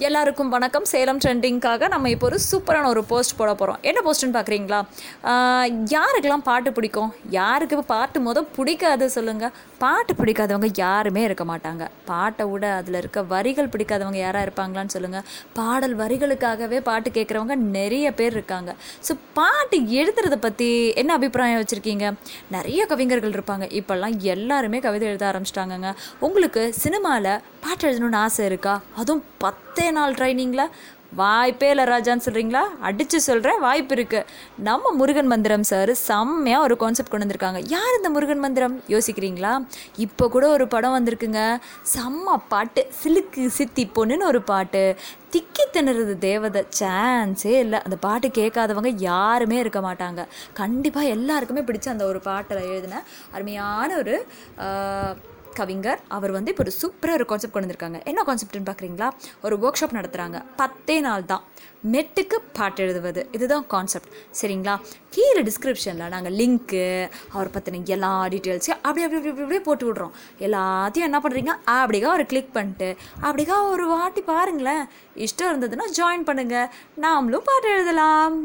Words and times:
எல்லாருக்கும் 0.00 0.52
வணக்கம். 0.54 0.86
சேலம் 0.90 1.18
ட்ரெண்டிங்காக 1.22 1.88
நம்ம 1.92 2.10
இப்போ 2.12 2.26
ஒரு 2.28 2.38
சூப்பரான 2.46 2.86
ஒரு 2.92 3.02
போஸ்ட் 3.10 3.34
போட 3.38 3.50
போகிறோம் 3.54 3.80
என்ன 3.88 3.98
போஸ்ட்டுன்னு 4.06 4.36
பார்க்குறீங்களா 4.36 4.78
யாருக்கெல்லாம் 5.94 6.44
பாட்டு 6.46 6.70
பிடிக்கும்? 6.76 7.10
யாருக்கு 7.36 7.74
இப்போ 7.76 7.86
பாட்டு 7.92 8.20
மொதல் 8.26 8.46
பிடிக்காது 8.56 9.06
சொல்லுங்கள் 9.16 9.52
பாட்டு 9.82 10.12
பிடிக்காதவங்க 10.20 10.70
யாருமே 10.84 11.22
இருக்க 11.28 11.44
மாட்டாங்க. 11.50 11.84
பாட்டை 12.10 12.46
விட 12.52 12.64
அதில் 12.78 12.98
இருக்க 13.02 13.22
வரிகள் 13.34 13.70
பிடிக்காதவங்க 13.74 14.18
யாராக 14.24 14.46
இருப்பாங்களான்னு 14.46 14.94
சொல்லுங்கள் 14.96 15.26
பாடல் 15.58 15.96
வரிகளுக்காகவே 16.02 16.80
பாட்டு 16.88 17.10
கேட்குறவங்க 17.18 17.56
நிறைய 17.78 18.14
பேர் 18.20 18.36
இருக்காங்க. 18.38 18.72
ஸோ 19.08 19.14
பாட்டு 19.38 19.78
எழுதுறதை 20.00 20.40
பற்றி 20.46 20.70
என்ன 21.02 21.12
அபிப்பிராயம் 21.20 21.62
வச்சுருக்கீங்க? 21.62 22.08
நிறைய 22.56 22.80
கவிஞர்கள் 22.94 23.36
இருப்பாங்க. 23.36 23.66
இப்போல்லாம் 23.80 24.16
எல்லாருமே 24.34 24.80
கவிதை 24.88 25.08
எழுத 25.12 25.26
ஆரம்பிச்சிட்டாங்கங்க. 25.32 25.92
உங்களுக்கு 26.28 26.64
சினிமாவில் 26.82 27.32
பாட்டு 27.66 27.84
எழுதணும்னு 27.90 28.22
ஆசை 28.24 28.44
இருக்கா? 28.50 28.76
அதுவும் 29.00 29.24
பத்து 29.44 29.81
நாள் 29.90 30.14
ட்ரைனிங்கில் 30.14 30.70
வாய்ப்பே 31.14 31.70
இல்லை 31.70 31.84
ராஜான்னு 31.84 32.24
சொல்கிறீங்களா 32.24 32.60
அடித்து 32.80 33.20
சொல்கிறேன் 33.20 33.60
வாய்ப்பு 33.60 33.94
இருக்குது 33.94 34.24
நம்ம 34.56 34.92
முருகன் 34.92 35.26
மந்திரம் 35.26 35.62
சார் 35.62 35.94
செம்மையாக 35.94 36.62
ஒரு 36.62 36.76
கான்செப்ட் 36.76 37.10
கொண்டு 37.10 37.26
வந்திருக்காங்க. 37.26 37.62
யார் 37.66 37.96
இந்த 37.96 38.10
முருகன் 38.10 38.38
மந்திரம்? 38.38 38.82
யோசிக்கிறீங்களா? 38.88 39.66
இப்போ 39.96 40.28
கூட 40.28 40.48
ஒரு 40.48 40.68
படம் 40.68 40.94
வந்திருக்குங்க. 40.98 41.58
செம்ம 41.94 42.36
பாட்டு. 42.48 42.86
சிலுக்கு 43.02 43.46
சித்தி 43.46 43.90
பொண்ணுன்னு 43.94 44.24
ஒரு 44.24 44.42
பாட்டு. 44.42 44.96
திக்கி 45.32 45.64
திணறது 45.72 46.18
தேவதை. 46.18 46.64
சான்ஸே 46.80 47.58
இல்லை. 47.58 47.82
அந்த 47.82 47.96
பாட்டு 47.96 48.28
கேட்காதவங்க 48.28 48.92
யாருமே 48.96 49.58
இருக்க 49.58 49.80
மாட்டாங்க. 49.80 50.26
கண்டிப்பாக 50.52 51.06
எல்லாருக்குமே 51.06 51.60
பிடிச்ச 51.60 51.88
அந்த 51.88 52.04
ஒரு 52.04 52.20
பாட்டில் 52.20 52.58
எழுதின 52.58 53.02
அருமையான 53.32 53.96
ஒரு 53.96 54.24
கவிஞர் 55.58 56.00
அவர் 56.16 56.32
வந்து 56.36 56.50
இப்போ 56.52 56.64
ஒரு 56.66 56.72
சூப்பராக 56.80 57.18
ஒரு 57.18 57.26
கான்செப்ட் 57.30 57.54
கொண்டு 57.54 57.66
வந்திருக்காங்க. 57.66 57.98
என்ன 58.10 58.20
கான்செப்ட்னு 58.28 58.68
பார்க்குறீங்களா 58.70 59.08
ஒரு 59.46 59.56
ஒர்க் 59.64 59.80
ஷாப் 59.80 59.96
நடத்துகிறாங்க 59.98 60.40
பத்தே 60.60 60.96
நாள் 61.06 61.24
தான். 61.32 61.44
மெட்டுக்கு 61.92 62.36
பாட்டு 62.56 62.80
எழுதுவது. 62.84 63.20
இதுதான் 63.36 63.64
கான்செப்ட் 63.72 64.10
சரிங்களா? 64.40 64.74
கீழே 65.14 65.42
டிஸ்கிரிப்ஷனில் 65.48 66.12
நாங்கள் 66.14 66.36
லிங்க்கு 66.40 66.84
அவர் 67.36 67.52
பற்றின 67.54 67.80
எல்லா 67.96 68.12
டீட்டெயில்ஸையும் 68.34 68.80
அப்படி 68.86 69.04
அப்படி 69.06 69.20
அப்படி 69.20 69.42
அப்படியே 69.44 69.62
போட்டு 69.68 69.86
விட்றோம். 69.88 70.14
எல்லாத்தையும் 70.46 71.08
என்ன 71.08 71.20
பண்ணுறீங்க 71.24 71.54
அப்படிக்கா 71.80 72.10
ஒரு 72.18 72.26
கிளிக் 72.32 72.54
பண்ணிட்டு 72.58 72.90
அப்படிக்கா 73.26 73.58
ஒரு 73.74 73.86
வாட்டி 73.94 74.22
பாருங்களேன். 74.32 74.84
இஷ்டம் 75.26 75.52
இருந்ததுன்னா 75.52 75.88
ஜாயின் 76.00 76.28
பண்ணுங்கள் 76.30 76.72
நாமளும் 77.06 77.48
பாட்டு 77.50 77.70
எழுதலாம். 77.76 78.36